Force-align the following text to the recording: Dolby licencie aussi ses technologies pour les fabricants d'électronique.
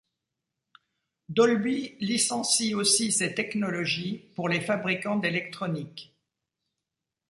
Dolby 1.29 1.95
licencie 1.99 2.73
aussi 2.73 3.11
ses 3.11 3.35
technologies 3.35 4.31
pour 4.35 4.49
les 4.49 4.59
fabricants 4.59 5.17
d'électronique. 5.17 6.15